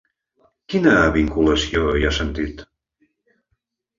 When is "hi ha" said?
1.99-2.13